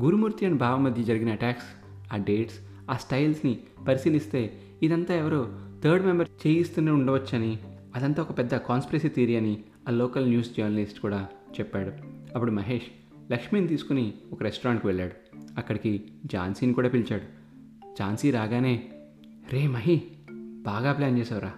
[0.00, 1.70] గురుమూర్తి అండ్ బావ మధ్య జరిగిన అటాక్స్
[2.14, 2.58] ఆ డేట్స్
[2.90, 3.58] ఆ స్టైల్స్ని
[3.88, 5.48] పరిశీలిస్తే ఇదంతా ఎవరో
[5.84, 7.58] థర్డ్ మెంబర్ చేయిస్తూనే ఉండవచ్చని
[7.96, 9.58] అదంతా ఒక పెద్ద కాన్స్పిరసీ థియరీ అని
[9.88, 11.28] ఆ లోకల్ న్యూస్ జర్నలిస్ట్ కూడా
[11.60, 11.92] చెప్పాడు.
[12.34, 15.36] అప్పుడు మహేష్ లక్ష్మిని తీసుకుని ఒక రెస్టారెంట్కి వెళ్ళాడు.
[15.58, 17.22] అక్కడికి ఝాన్సీని కూడా పిలిచాడు.
[17.98, 18.88] ఝాన్సీ రాగానే
[19.52, 20.02] రే మహి
[20.62, 21.52] బాగా ప్లాన్ చేసావురా.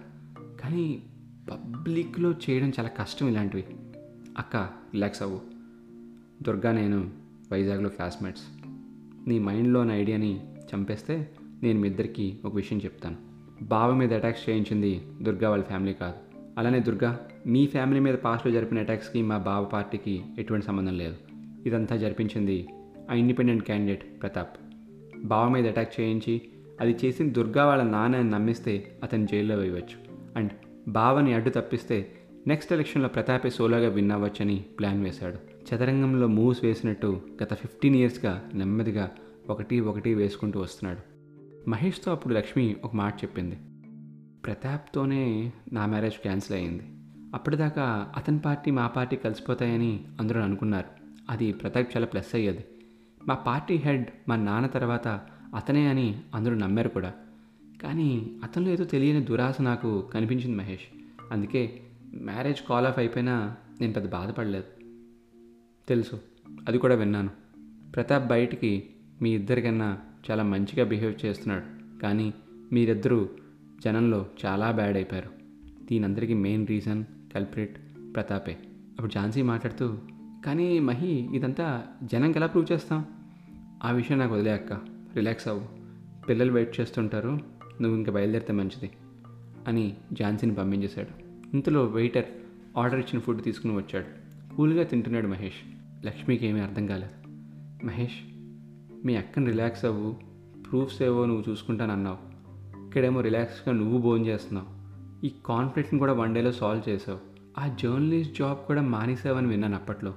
[0.61, 1.03] కానీ
[1.51, 3.63] పబ్లిక్లో చేయడం చాలా కష్టం ఇలాంటివి.
[4.37, 4.55] అక్క
[4.93, 5.41] రిలాక్స్ అవ్వు.
[6.43, 7.09] దుర్గా నేను
[7.51, 8.43] వైజాగ్లో క్లాస్మేట్స్.
[9.29, 10.39] నీ మైండ్లోని ఐడియాని
[10.75, 11.31] చంపేస్తే
[11.63, 13.17] నేను మీ ఇద్దరికి ఒక విషయం చెప్తాను.
[13.61, 16.37] బావ మీద అటాక్స్ చేయించింది దుర్గా వాళ్ళ ఫ్యామిలీ కాదు.
[16.57, 21.26] అలానే దుర్గా మీ ఫ్యామిలీ మీద పాస్ట్లో జరిపిన అటాక్స్కి మా బావ పార్టీకి ఎటువంటి సంబంధం లేదు.
[21.65, 22.67] ఇదంతా జరిపించింది
[23.11, 24.57] ఆ ఇండిపెండెంట్ క్యాండిడేట్ ప్రతాప్.
[25.23, 26.41] బావ మీద అటాక్ చేయించి
[26.81, 30.15] అది చేసిన దుర్గా వాళ్ళ నాన్న అని నమ్మిస్తే అతను జైల్లో వేయవచ్చు.
[30.35, 30.51] అండ్
[30.87, 32.11] బావని అడ్డు తప్పిస్తే
[32.47, 35.57] నెక్స్ట్ ఎలక్షన్లో ప్రతాపే సోలోగా విన్ అవ్వచ్చని ప్లాన్ వేశాడు.
[35.75, 39.11] చదరంగంలో మూవ్స్ వేసినట్టు గత ఫిఫ్టీన్ ఇయర్స్గా నెమ్మదిగా
[39.49, 41.17] ఒకటి ఒకటి వేసుకుంటూ వస్తున్నాడు.
[41.69, 43.57] మహేష్తో అప్పుడు లక్ష్మి ఒక మాట చెప్పింది.
[44.45, 46.83] ప్రతాప్తోనే నా మ్యారేజ్ క్యాన్సిల్ అయ్యింది.
[47.35, 50.96] అప్పటిదాకా అతని పార్టీ మా పార్టీ కలిసిపోతాయని అందరూ అనుకున్నారు.
[51.29, 52.65] అది ప్రతాప్ చాలా ప్లస్ అయ్యేది.
[53.27, 55.07] మా పార్టీ హెడ్ మా నాన్న తర్వాత
[55.55, 57.13] అతనే అని అందరూ నమ్మారు కూడా.
[57.83, 60.83] కానీ అతనిలో ఏదో తెలియని దురాశ నాకు కనిపించింది మహేష్.
[61.31, 61.79] అందుకే
[62.13, 64.63] మ్యారేజ్ కాల్ ఆఫ్ అయిపోయినా నేను పెద్ద బాధపడలేదు.
[65.87, 66.19] తెలుసు
[66.67, 67.29] అది కూడా విన్నాను.
[67.95, 68.83] ప్రతాప్ బయటికి
[69.21, 69.97] మీ ఇద్దరికన్నా
[70.31, 71.99] చాలా మంచిగా బిహేవ్ చేస్తున్నాడు.
[71.99, 72.33] కానీ
[72.71, 73.29] మీరిద్దరూ
[73.83, 75.29] జనంలో చాలా బ్యాడ్ అయిపోయారు.
[75.83, 77.77] దీనందరికీ మెయిన్ రీజన్ కల్ప్రిట్
[78.15, 78.57] ప్రతాపే.
[78.71, 79.97] అప్పుడు ఝాన్సీ మాట్లాడుతూ
[80.47, 83.05] కానీ మహి ఇదంతా జనంకి ఎలా ప్రూవ్ చేస్తాం?
[83.83, 84.73] ఆ విషయం నాకు వదిలే అక్క.
[85.15, 85.67] రిలాక్స్ అవ్వు.
[86.25, 87.39] పిల్లలు వెయిట్ చేస్తుంటారు.
[87.81, 88.91] నువ్వు ఇంకా బయలుదేరితే మంచిది
[89.67, 91.07] అని ఝాన్సీని పంపించేశాడు.
[91.53, 92.25] ఇంతలో వెయిటర్
[92.77, 94.27] ఆర్డర్ ఇచ్చిన ఫుడ్ తీసుకుని వచ్చాడు.
[94.55, 95.77] కూల్గా తింటున్నాడు మహేష్.
[96.05, 97.29] లక్ష్మికి ఏమీ అర్థం కాలేదు.
[97.85, 98.35] మహేష్
[99.05, 100.15] మీ అక్కని రిలాక్స్ అవ్వు.
[100.71, 102.17] ప్రూఫ్స్ ఏవో నువ్వు చూసుకుంటానన్నావు
[102.87, 104.67] ఇక్కడేమో రిలాక్స్గా నువ్వు భోజనం చేస్తున్నావు.
[105.25, 107.19] ఈ కాన్ఫ్లిక్ట్ని కూడా వన్ డేలో సాల్వ్ చేసావు.
[107.59, 110.13] ఆ జర్నలిస్ట్ జాబ్ కూడా మానేసావని విన్నాను అప్పట్లో.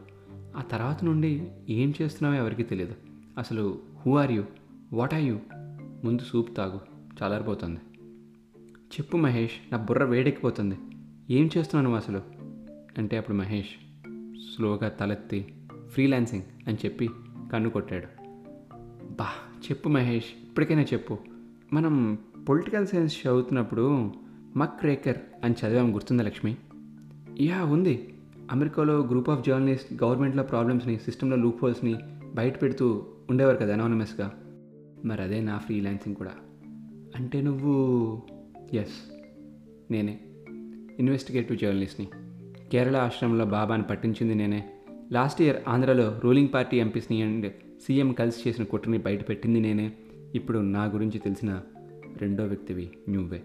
[0.57, 2.95] ఆ తర్వాత నుండి ఏం చేస్తున్నావో ఎవరికీ తెలియదు
[3.39, 4.45] అసలు who are you?
[4.93, 5.39] What are you?
[6.05, 7.81] ముందు సూప్ తాగు చల్లారిపోతుంది.
[8.79, 10.79] చెప్పు మహేష్ నా బుర్ర వేడెక్కిపోతుంది.
[11.31, 12.23] ఏం చేస్తున్నావు నువ్వు అసలు?
[12.99, 13.69] అంటే అప్పుడు మహేష్
[14.55, 15.55] స్లోగా తలెత్తి
[15.89, 17.09] ఫ్రీలాన్సింగ్ అని చెప్పి
[17.53, 18.07] కన్ను కొట్టాడు.
[19.11, 19.27] బా
[19.65, 21.19] చెప్పు మహేష్ ఇప్పటికైనా చెప్పు.
[21.73, 24.15] మనం పొలిటికల్ సైన్స్ చదువుతున్నప్పుడు
[24.57, 26.57] మక్ రేకర్ అని చదివాం గుర్తుందా లక్ష్మి?
[27.41, 28.10] యా ఉంది.
[28.51, 31.97] అమెరికాలో గ్రూప్ ఆఫ్ జర్నలిస్ట్ గవర్నమెంట్లో ప్రాబ్లమ్స్ని సిస్టంలో లూప్ హోల్స్ని
[32.35, 34.33] బయట పెడుతూ ఉండేవారు కదా అనానమస్గా
[35.05, 36.31] మరి అదే నా ఫ్రీలాన్సింగ్ కూడా.
[37.17, 38.23] అంటే నువ్వు
[38.73, 39.23] ఎస్
[39.91, 40.21] నేనే.
[40.99, 42.09] ఇన్వెస్టిగేటివ్ జర్నలిస్ట్ని
[42.73, 44.71] కేరళ ఆశ్రమంలో బాబాని పట్టించింది నేనే.
[45.13, 49.93] లాస్ట్ ఇయర్ ఆంధ్రాలో రూలింగ్ పార్టీ ఎంపీస్ని అండ్ సీఎం కలిసి చేసిన కుట్రని బయటపెట్టింది నేనే.
[50.35, 51.63] ఇప్పుడు నా గురించి తెలిసిన
[52.17, 53.43] రెండో వ్యక్తివి నువ్వే.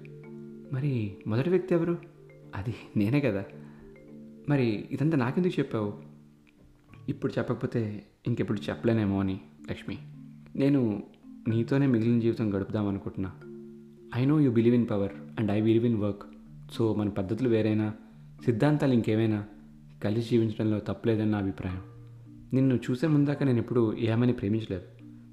[0.73, 1.97] మరి మొదటి వ్యక్తి ఎవరు?
[2.55, 3.43] అది నేనే కదా.
[4.49, 5.93] మరి ఇదంతా నాకెందుకు చెప్పావు?
[7.09, 9.97] ఇప్పుడు చెప్పకపోతే ఇంకెప్పుడు చెప్పలేనేమో అని లక్ష్మి.
[10.55, 11.03] నేను
[11.47, 13.31] నీతోనే మిగిలిన జీవితం గడుపుదాం అనుకుంటున్నా.
[14.15, 16.23] I know you believe in power and I believe in work
[16.71, 17.93] so మన పద్ధతులు వేరైనా
[18.45, 19.45] సిద్ధాంతాలు ఇంకేమైనా
[20.03, 21.81] కలిసి జీవించడంలో తప్పులేదని నా అభిప్రాయం.
[22.53, 24.83] నిన్ను చూసే ముందాక నేను ఎప్పుడు ఏమని ప్రేమించలేదు.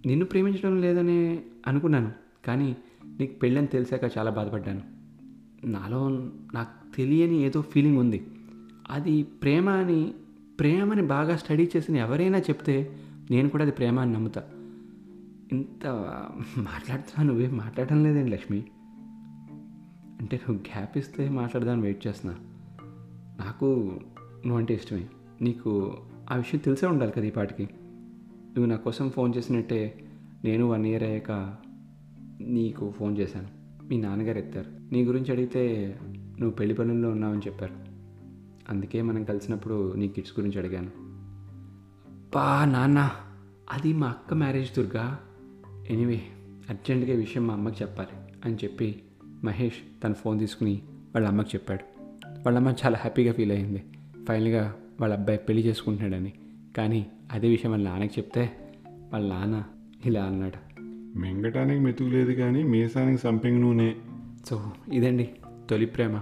[0.07, 2.13] నిన్ను ప్రేమించడం లేదనే అనుకున్నాను
[2.47, 2.77] కానీ
[3.19, 4.83] నీకు పెళ్ళని తెలిసాక చాలా బాధపడ్డాను.
[5.67, 6.09] నాలో
[6.55, 8.27] నాకు తెలియని ఏదో ఫీలింగ్ ఉంది.
[8.91, 10.15] అది ప్రేమ అని
[10.61, 12.97] ప్రేమని బాగా స్టడీ చేసిన ఎవరైనా చెప్తే
[13.31, 14.43] నేను కూడా అది ప్రేమ అని నమ్ముతా.
[15.53, 15.87] ఇంత
[16.59, 18.65] మాట్లాడుతున్నా నువ్వేం మాట్లాడటం లేదండి లక్ష్మి?
[20.21, 22.39] అంటే నువ్వు గ్యాప్ ఇస్తే మాట్లాడదాన్ని వెయిట్ చేస్తున్నా.
[23.45, 23.65] నాకు
[24.47, 25.07] నువ్వు అంటే ఇష్టమే.
[25.43, 25.97] నీకు
[26.33, 27.63] ఆ విషయం తెలిసే ఉండాలి కదా ఈ పాటికి.
[28.33, 30.05] నువ్వు నా కోసం ఫోన్ చేసినట్టే
[30.45, 31.57] నేను వన్ ఇయర్ అయ్యాక
[32.41, 33.49] నీకు ఫోన్ చేశాను.
[33.89, 34.93] మీ నాన్నగారు ఎత్తారు.
[34.93, 35.97] నీ గురించి అడిగితే
[36.41, 37.82] నువ్వు పెళ్ళి పనుల్లో ఉన్నావని చెప్పారు.
[38.73, 40.91] అందుకే మనం కలిసినప్పుడు నీ కిడ్స్ గురించి అడిగాను.
[42.35, 43.11] బా నాన్న
[43.71, 45.19] అది మా అక్క మ్యారేజ్ దుర్గా.
[45.91, 46.23] ఎనీవే
[46.71, 49.03] అర్జెంటుగా విషయం మా అమ్మకి చెప్పాలి అని చెప్పి
[49.45, 52.03] మహేష్ తన ఫోన్ తీసుకుని వాళ్ళ అమ్మకి చెప్పాడు.
[52.27, 53.85] వాళ్ళ అమ్మ చాలా హ్యాపీగా ఫీల్ అయింది.
[54.29, 56.33] ఫైనల్గా వాళ్ళ అబ్బాయి పెళ్ళి చేసుకుంటున్నాడని.
[56.77, 58.53] కానీ అదే విషయం వాళ్ళ నాన్నకి చెప్తే
[59.13, 59.65] వాళ్ళ నాన్న
[60.05, 60.73] ఇలా అన్నాడు.
[61.19, 63.95] మింగటానికి మెతుకు లేదు కానీ మీసానికి సంపింగ్ నూనె.
[64.47, 65.31] సో ఇదండి
[65.71, 66.21] తొలి ప్రేమ.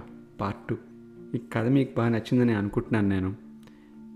[1.35, 3.29] ఈ కథ మీకు బాగా నచ్చిందని అనుకుంటున్నాను నేను.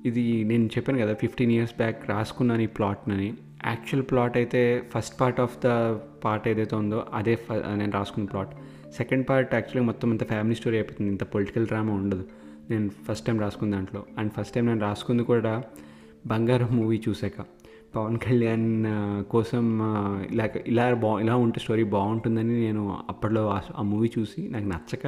[0.06, 3.34] ఇది నేను చెప్పాను కదా ఫిఫ్టీన్ ఇయర్స్ బ్యాక్ రాసుకున్నాను ఈ ప్లాట్నని
[3.66, 4.62] యాక్చువల్ ప్లాట్ అయితే
[4.96, 5.68] first part of the
[6.24, 8.52] part ఏదైతే ఉందో అదే ఫ- నేను రాసుకున్న ప్లాట్
[8.94, 12.26] సెకండ్ పార్ట్ యాక్చువల్గా మొత్తం అంత ఫ్యామిలీ స్టోరీ అయిపోతుంది ఇంత పొలిటికల్ డ్రామా ఉండదు.
[12.70, 14.06] నేను ఫస్ట్ టైం రాసుకున్న దాంట్లో.
[14.18, 15.64] అండ్ ఫస్ట్ టైం నేను రాసుకుంది కూడా
[16.28, 17.38] బంగారం మూవీ చూశాక.
[17.96, 18.68] పవన్ కళ్యాణ్
[19.24, 19.66] కోసం
[20.32, 23.44] ఇలా ఇలా బా ఇలా ఉంటే స్టోరీ బాగుంటుందని నేను అప్పట్లో
[23.76, 25.06] ఆ మూవీ చూసి నాకు నచ్చక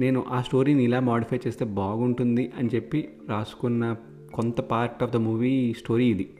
[0.00, 3.96] నేను ఆ స్టోరీని ఇలా మాడిఫై చేస్తే బాగుంటుంది అని చెప్పి రాసుకున్న
[4.34, 6.30] కొంత part of the movie story ఇది.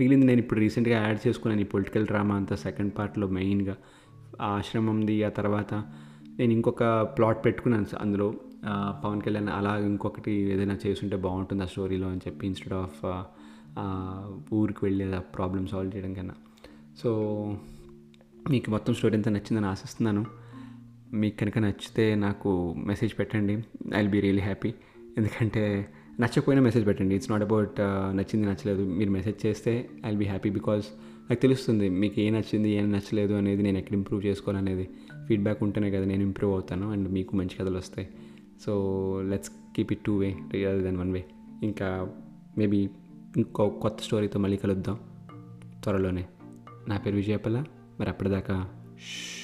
[0.00, 3.76] మిగిలింది నేను ఇప్పుడు రీసెంట్గా యాడ్ చేసుకున్నాను ఈ పొలిటికల్ డ్రామా అంతా సెకండ్ పార్ట్లో మెయిన్గా
[4.40, 5.74] ఆశ్రమంది ఆ తర్వాత
[6.38, 8.34] నేను ఇంకొక ప్లాట్ పెట్టుకున్నాను అందులో.
[9.04, 13.00] పవన్ కళ్యాణ్ అలా ఇంకొకటి ఏదైనా చేస్తుంటే బాగుంటుంది ఆ స్టోరీలో అని చెప్పి ఇన్స్టెడ్ ఆఫ్
[14.54, 16.34] ఊరికి వెళ్ళి ఆ ప్రాబ్లమ్ సాల్వ్ చేయడం కన్నా.
[17.02, 17.10] సో
[18.50, 20.41] మీకు మొత్తం స్టోరీ ఎంత నచ్చిందని ఆశిస్తున్నాను.
[21.12, 23.52] మీకు కనుక నచ్చితే నాకు మెసేజ్ పెట్టండి.
[23.94, 24.74] I will be really happy
[25.18, 25.88] ఎందుకంటే
[26.20, 27.14] నచ్చకపోయినా మెసేజ్ పెట్టండి.
[27.14, 27.72] ఇట్స్ నాట్ అబౌట్
[28.16, 28.84] నచ్చింది నచ్చలేదు.
[28.84, 30.86] మీరు మెసేజ్ చేస్తే I will be happy because
[31.30, 34.88] నాకు తెలుస్తుంది మీకు ఏం నచ్చింది ఏం నచ్చలేదు అనేది నేను ఎక్కడ ఇంప్రూవ్ చేసుకోవాలనేది.
[35.28, 38.08] ఫీడ్బ్యాక్ ఉంటేనే కదా నేను ఇంప్రూవ్ అవుతాను అండ్ మీకు మంచి కథలు వస్తాయి.
[38.64, 38.72] So
[39.28, 41.24] let's keep it two way real than one way
[41.62, 42.14] ఇంకా
[42.58, 42.90] మేబీ
[43.36, 44.98] ఇంకో కొత్త స్టోరీతో మళ్ళీ కలుద్దాం.
[45.82, 46.24] త్వరలోనే.
[46.88, 47.64] నా పేరు విజయపల్ల.
[48.00, 49.41] మరి అప్పటిదాకా షూ